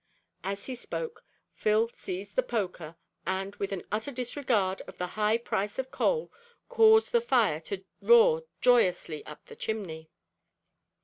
[0.43, 1.23] As he spoke,
[1.53, 6.33] Phil seized the poker, and, with an utter disregard of the high price of coal,
[6.69, 10.09] caused the fire to roar joyously up the chimney.